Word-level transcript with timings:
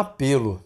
Apelo. 0.00 0.64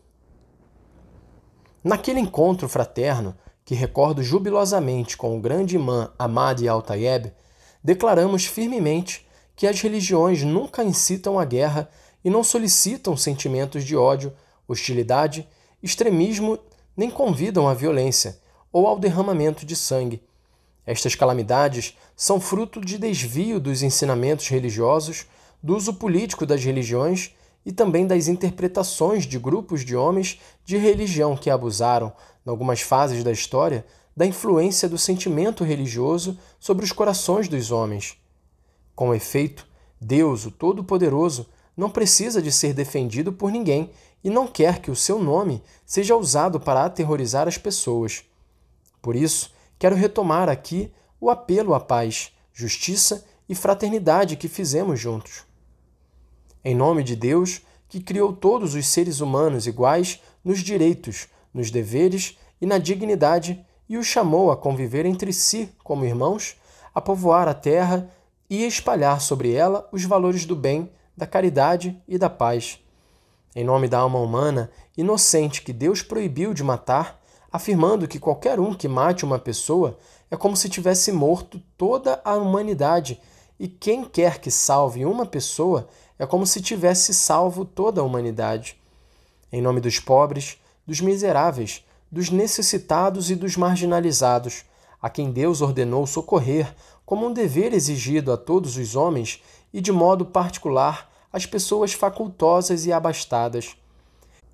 Naquele 1.82 2.21
encontro 2.21 2.69
fraterno, 2.69 3.35
que 3.65 3.75
recordo 3.75 4.23
jubilosamente 4.23 5.17
com 5.17 5.35
o 5.35 5.41
grande 5.41 5.77
imã 5.77 6.12
Ahmad 6.19 6.62
al-Tayeb, 6.69 7.32
declaramos 7.82 8.45
firmemente 8.45 9.26
que 9.56 9.66
as 9.66 9.80
religiões 9.80 10.42
nunca 10.42 10.84
incitam 10.84 11.38
a 11.38 11.46
guerra 11.46 11.88
e 12.22 12.29
não 12.29 12.45
solicitam 12.45 13.16
sentimentos 13.16 13.84
de 13.84 13.96
ódio, 13.96 14.35
hostilidade, 14.69 15.49
extremismo, 15.83 16.58
nem 16.94 17.10
convidam 17.10 17.66
à 17.66 17.72
violência 17.72 18.38
ou 18.70 18.86
ao 18.86 18.98
derramamento 18.98 19.64
de 19.64 19.74
sangue. 19.74 20.22
Estas 20.84 21.14
calamidades 21.14 21.96
são 22.14 22.38
fruto 22.38 22.82
de 22.82 22.98
desvio 22.98 23.58
dos 23.58 23.82
ensinamentos 23.82 24.46
religiosos, 24.48 25.24
do 25.62 25.74
uso 25.74 25.94
político 25.94 26.44
das 26.44 26.62
religiões 26.62 27.34
e 27.64 27.72
também 27.72 28.06
das 28.06 28.29
interpretações 28.29 29.24
de 29.24 29.38
grupos 29.38 29.84
de 29.84 29.96
homens 29.96 30.40
de 30.64 30.76
religião 30.76 31.36
que 31.36 31.50
abusaram, 31.50 32.12
em 32.47 32.51
algumas 32.51 32.80
fases 32.80 33.23
da 33.23 33.30
história, 33.30 33.85
da 34.16 34.27
influência 34.27 34.88
do 34.88 34.98
sentimento 34.98 35.65
religioso 35.65 36.38
sobre 36.59 36.85
os 36.85 36.93
corações 36.93 37.48
dos 37.48 37.71
homens. 37.71 38.16
Com 38.95 39.15
efeito, 39.15 39.66
Deus, 40.01 40.45
o 40.45 40.51
Todo-Poderoso, 40.51 41.47
não 41.77 41.88
precisa 41.88 42.43
de 42.43 42.52
ser 42.52 42.75
defendido 42.75 43.33
por 43.33 43.51
ninguém 43.51 43.91
e 44.23 44.29
não 44.29 44.47
quer 44.47 44.80
que 44.80 44.91
o 44.91 44.97
seu 44.97 45.19
nome 45.19 45.63
seja 45.87 46.16
usado 46.16 46.60
para 46.60 46.85
aterrorizar 46.85 47.49
as 47.49 47.57
pessoas. 47.57 48.24
Por 49.01 49.16
isso, 49.16 49.52
quero 49.79 49.97
retomar 49.97 50.49
aqui 50.49 50.93
o 51.21 51.30
apelo 51.30 51.74
à 51.74 51.80
paz, 51.80 52.33
justiça 52.52 53.24
e 53.49 53.55
fraternidade 53.55 54.37
que 54.37 54.49
fizemos 54.49 55.01
juntos. 55.01 55.45
Em 56.65 56.75
nome 56.75 57.02
de 57.02 57.16
Deus, 57.16 57.62
que 57.89 58.01
criou 58.01 58.33
todos 58.33 58.75
os 58.75 58.87
seres 58.87 59.21
humanos 59.21 59.66
iguais 59.66 60.21
nos 60.45 60.61
direitos, 60.61 61.29
nos 61.52 61.71
deveres 61.71 62.38
e 62.60 62.66
na 62.66 62.79
dignidade 62.79 63.65
e 63.88 63.99
os 63.99 64.06
chamou 64.06 64.50
a 64.50 64.56
conviver 64.56 65.05
entre 65.05 65.33
si 65.33 65.68
como 65.83 66.05
irmãos, 66.05 66.56
a 66.94 67.00
povoar 67.00 67.48
a 67.48 67.55
terra 67.55 68.08
e 68.48 68.64
espalhar 68.64 69.20
sobre 69.20 69.52
ela 69.52 69.88
os 69.92 70.05
valores 70.05 70.44
do 70.44 70.55
bem, 70.55 70.90
da 71.16 71.27
caridade 71.27 72.00
e 72.06 72.16
da 72.16 72.30
paz. 72.30 72.78
Em 73.55 73.64
nome 73.64 73.88
da 73.88 73.98
alma 73.98 74.18
humana, 74.18 74.70
inocente 74.96 75.62
que 75.62 75.72
Deus 75.72 76.00
proibiu 76.00 76.55
de 76.55 76.62
matar, 76.62 77.20
afirmando 77.50 78.08
que 78.08 78.18
qualquer 78.18 78.58
um 78.58 78.72
que 78.72 78.88
mate 78.88 79.24
uma 79.24 79.38
pessoa 79.38 79.98
é 80.30 80.36
como 80.36 80.56
se 80.56 80.68
tivesse 80.68 81.12
morto 81.12 81.60
toda 81.77 82.20
a 82.24 82.34
humanidade, 82.34 83.20
e 83.58 83.68
quem 83.68 84.05
quer 84.05 84.38
que 84.38 84.50
salve 84.50 85.05
uma 85.05 85.27
pessoa 85.27 85.88
é 86.22 86.26
como 86.26 86.46
se 86.46 86.62
tivesse 86.62 87.12
salvo 87.12 87.64
toda 87.64 88.00
a 88.00 88.04
humanidade. 88.04 88.76
Em 89.50 89.60
nome 89.60 89.80
dos 89.80 89.98
pobres, 89.98 90.56
dos 90.86 91.00
miseráveis, 91.00 91.84
dos 92.12 92.30
necessitados 92.30 93.28
e 93.28 93.34
dos 93.34 93.56
marginalizados, 93.56 94.64
a 95.02 95.10
quem 95.10 95.32
Deus 95.32 95.60
ordenou 95.60 96.06
socorrer 96.06 96.72
como 97.04 97.26
um 97.26 97.32
dever 97.32 97.74
exigido 97.74 98.30
a 98.30 98.36
todos 98.36 98.76
os 98.76 98.94
homens 98.94 99.42
e, 99.74 99.80
de 99.80 99.90
modo 99.90 100.24
particular, 100.24 101.10
às 101.32 101.44
pessoas 101.44 101.92
facultosas 101.92 102.86
e 102.86 102.92
abastadas. 102.92 103.76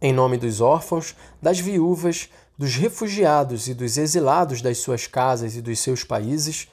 Em 0.01 0.11
nome 0.11 0.39
dos 0.39 0.63
órfãos, 0.63 1.15
das 1.43 1.61
viúvas, 1.61 2.31
dos 2.57 2.77
refugiados 2.77 3.69
e 3.69 3.75
dos 3.75 3.99
exilados 3.99 4.63
das 4.63 4.79
suas 4.79 5.07
casas 5.07 5.55
e 5.55 5.61
dos 5.61 5.81
seus 5.81 6.03
países, 6.03 6.67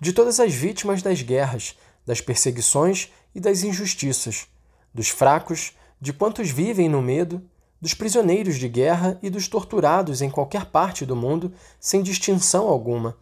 de 0.00 0.12
todas 0.12 0.40
as 0.40 0.52
vítimas 0.52 1.02
das 1.02 1.22
guerras, 1.22 1.76
das 2.04 2.20
perseguições 2.20 3.12
e 3.34 3.40
das 3.40 3.62
injustiças, 3.62 4.46
dos 4.92 5.08
fracos, 5.08 5.72
de 6.00 6.12
quantos 6.12 6.50
vivem 6.50 6.88
no 6.88 7.02
medo, 7.02 7.42
dos 7.80 7.94
prisioneiros 7.94 8.56
de 8.56 8.68
guerra 8.68 9.18
e 9.22 9.30
dos 9.30 9.48
torturados 9.48 10.22
em 10.22 10.30
qualquer 10.30 10.66
parte 10.66 11.06
do 11.06 11.16
mundo, 11.16 11.52
sem 11.78 12.02
distinção 12.02 12.68
alguma 12.68 13.16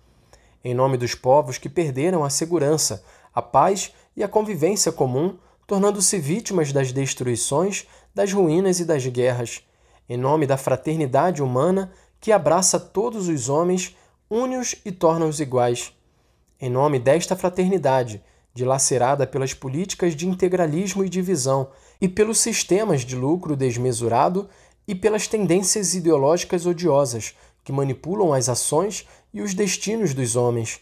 em 0.65 0.75
nome 0.75 0.97
dos 0.97 1.15
povos 1.15 1.59
que 1.59 1.69
perderam 1.69 2.25
a 2.25 2.31
segurança, 2.31 3.05
a 3.35 3.41
paz 3.41 3.93
e 4.17 4.23
a 4.23 4.29
convivência 4.29 4.91
comum, 4.91 5.39
tornando-se 5.67 6.19
vítimas 6.19 6.73
das 6.73 6.93
destruições, 6.93 7.87
das 8.15 8.33
ruínas 8.33 8.81
e 8.81 8.85
das 8.85 9.07
guerras, 9.07 9.63
em 10.09 10.17
nome 10.17 10.47
da 10.47 10.57
fraternidade 10.57 11.43
humana 11.43 11.93
que 12.21 12.33
abraça 12.33 12.81
todos 12.81 13.29
os 13.29 13.49
homens, 13.49 13.97
une-os 14.29 14.75
e 14.85 14.91
torna-os 14.91 15.41
iguais. 15.41 15.93
Em 16.61 16.69
nome 16.69 16.99
desta 16.99 17.37
fraternidade, 17.37 18.23
dilacerada 18.55 19.27
pelas 19.27 19.55
políticas 19.55 20.15
de 20.17 20.27
integralismo 20.27 21.05
e 21.05 21.09
divisão, 21.09 21.71
e 22.01 22.09
pelos 22.09 22.39
sistemas 22.39 23.03
de 23.03 23.17
lucro 23.17 23.57
desmesurado 23.57 24.49
e 24.87 24.95
pelas 24.95 25.27
tendências 25.27 25.95
ideológicas 25.95 26.67
odiosas 26.67 27.35
que 27.65 27.73
manipulam 27.73 28.33
as 28.33 28.49
ações 28.49 29.07
e 29.33 29.43
os 29.43 29.53
destinos 29.53 30.15
dos 30.15 30.37
homens. 30.37 30.81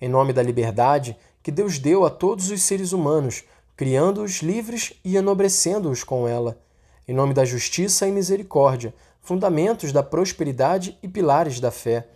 Em 0.00 0.08
nome 0.08 0.32
da 0.32 0.42
liberdade 0.42 1.16
que 1.42 1.50
Deus 1.50 1.78
deu 1.78 2.04
a 2.04 2.10
todos 2.10 2.50
os 2.50 2.62
seres 2.62 2.92
humanos, 2.92 3.44
criando-os 3.76 4.42
livres 4.42 4.94
e 5.04 5.16
enobrecendo-os 5.16 6.04
com 6.04 6.26
ela. 6.26 6.58
Em 7.06 7.12
nome 7.12 7.34
da 7.34 7.44
justiça 7.44 8.06
e 8.06 8.12
misericórdia, 8.12 8.94
fundamentos 9.20 9.92
da 9.92 10.02
prosperidade 10.02 10.96
e 11.02 11.08
pilares 11.08 11.60
da 11.60 11.70
fé. 11.70 12.06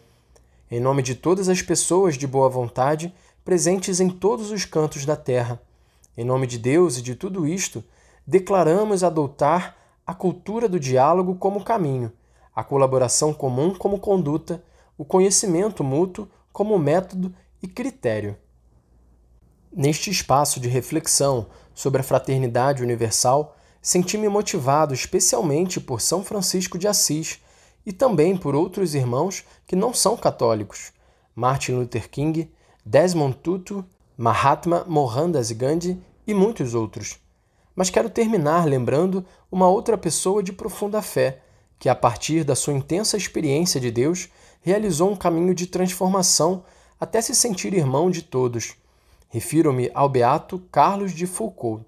Em 0.71 0.81
nome 0.81 1.03
de 1.03 1.15
todas 1.15 1.49
as 1.49 1.61
pessoas 1.61 2.17
de 2.17 2.27
boa 2.27 2.49
vontade, 2.49 3.13
presentes 3.47 4.01
em 4.01 4.11
todos 4.11 4.51
os 4.51 4.65
cantos 4.65 5.07
da 5.07 5.15
terra. 5.15 5.63
Em 6.19 6.25
nome 6.25 6.49
de 6.49 6.59
Deus 6.59 6.99
e 6.99 7.03
de 7.03 7.15
tudo 7.15 7.47
isto, 7.47 7.85
declaramos 8.27 9.05
adotar 9.05 9.77
a 10.05 10.13
cultura 10.13 10.69
do 10.69 10.81
diálogo 10.81 11.37
como 11.37 11.63
caminho, 11.63 12.13
a 12.53 12.65
colaboração 12.65 13.33
comum 13.33 13.73
como 13.73 14.01
conduta, 14.01 14.65
o 14.99 15.05
conhecimento 15.05 15.85
mútuo 15.85 16.29
como 16.53 16.77
método 16.77 17.33
e 17.63 17.69
critério. 17.69 18.37
Neste 19.73 20.11
espaço 20.11 20.59
de 20.59 20.69
reflexão 20.69 21.47
sobre 21.73 22.01
a 22.01 22.05
fraternidade 22.05 22.83
universal, 22.83 23.57
senti-me 23.81 24.29
motivado 24.29 24.93
especialmente 24.93 25.81
por 25.81 26.01
São 26.01 26.25
Francisco 26.25 26.77
de 26.77 26.89
Assis 26.89 27.41
e 27.85 27.93
também 27.93 28.37
por 28.37 28.57
outros 28.57 28.97
irmãos 28.97 29.45
que 29.69 29.77
não 29.77 29.95
são 29.95 30.17
católicos, 30.17 30.93
Martin 31.33 31.75
Luther 31.75 32.11
King, 32.11 32.51
Desmond 32.89 33.37
Tutu, 33.43 33.85
Mahatma 34.17 34.85
Mohandas 34.87 35.51
Gandhi 35.51 36.01
e 36.25 36.33
muitos 36.33 36.73
outros. 36.73 37.19
Mas 37.75 37.91
quero 37.91 38.09
terminar 38.09 38.65
lembrando 38.65 39.27
uma 39.51 39.69
outra 39.69 39.99
pessoa 39.99 40.41
de 40.41 40.53
profunda 40.53 41.03
fé, 41.03 41.43
que 41.81 41.89
a 41.89 41.97
partir 41.97 42.45
da 42.45 42.55
sua 42.55 42.75
intensa 42.75 43.17
experiência 43.17 43.81
de 43.81 43.91
Deus 43.91 44.29
realizou 44.61 45.11
um 45.11 45.17
caminho 45.17 45.53
de 45.53 45.67
transformação 45.67 46.63
até 47.01 47.21
se 47.21 47.35
sentir 47.35 47.75
irmão 47.75 48.09
de 48.09 48.23
todos. 48.23 48.77
Refiro-me 49.31 49.91
ao 49.93 50.09
beato 50.09 50.63
Carlos 50.71 51.11
de 51.11 51.27
Foucault. 51.27 51.85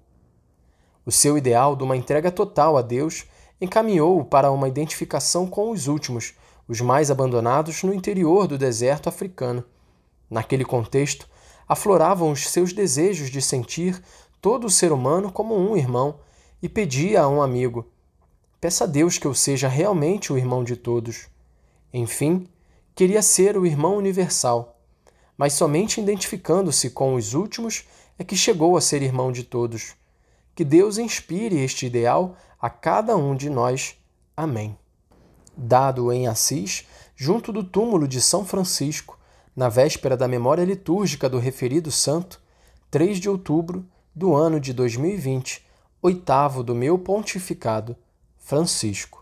O 1.05 1.13
seu 1.13 1.37
ideal 1.37 1.77
de 1.77 1.83
uma 1.85 1.95
entrega 1.95 2.29
total 2.29 2.75
a 2.75 2.81
Deus 2.81 3.23
encaminhou-o 3.61 4.25
para 4.25 4.51
uma 4.51 4.67
identificação 4.67 5.47
com 5.47 5.71
os 5.71 5.87
últimos, 5.87 6.33
os 6.67 6.81
mais 6.81 7.09
abandonados 7.09 7.83
no 7.83 7.93
interior 7.93 8.47
do 8.47 8.57
deserto 8.57 9.07
africano. 9.07 9.63
Naquele 10.29 10.63
contexto, 10.63 11.27
afloravam 11.67 12.31
os 12.31 12.47
seus 12.47 12.73
desejos 12.73 13.29
de 13.29 13.41
sentir 13.41 14.01
todo 14.41 14.65
o 14.65 14.69
ser 14.69 14.91
humano 14.91 15.31
como 15.31 15.55
um 15.55 15.75
irmão 15.75 16.19
e 16.61 16.69
pedia 16.69 17.21
a 17.21 17.27
um 17.27 17.41
amigo: 17.41 17.87
Peça 18.59 18.83
a 18.83 18.87
Deus 18.87 19.17
que 19.17 19.25
eu 19.25 19.33
seja 19.33 19.67
realmente 19.67 20.33
o 20.33 20.37
irmão 20.37 20.63
de 20.63 20.75
todos. 20.75 21.27
Enfim, 21.93 22.47
queria 22.95 23.21
ser 23.21 23.57
o 23.57 23.65
irmão 23.65 23.97
universal, 23.97 24.79
mas 25.37 25.53
somente 25.53 26.01
identificando-se 26.01 26.89
com 26.89 27.15
os 27.15 27.33
últimos 27.33 27.85
é 28.17 28.23
que 28.23 28.35
chegou 28.35 28.75
a 28.75 28.81
ser 28.81 29.01
irmão 29.01 29.31
de 29.31 29.43
todos. 29.43 29.95
Que 30.53 30.65
Deus 30.65 30.97
inspire 30.97 31.57
este 31.57 31.85
ideal 31.85 32.35
a 32.61 32.69
cada 32.69 33.15
um 33.15 33.35
de 33.35 33.49
nós. 33.49 33.95
Amém. 34.35 34.77
Dado 35.55 36.11
em 36.11 36.27
Assis, 36.27 36.85
junto 37.15 37.51
do 37.51 37.63
túmulo 37.63 38.07
de 38.07 38.21
São 38.21 38.45
Francisco, 38.45 39.18
na 39.59 39.67
véspera 39.67 40.15
da 40.15 40.25
memória 40.25 40.63
litúrgica 40.63 41.27
do 41.27 41.37
referido 41.37 41.91
santo, 41.91 42.41
3 42.89 43.19
de 43.19 43.27
outubro 43.27 43.85
do 44.15 44.33
ano 44.33 44.57
de 44.57 44.71
2020, 44.71 45.61
oitavo 46.01 46.63
do 46.63 46.73
meu 46.73 46.97
pontificado, 46.97 47.93
Francisco. 48.37 49.18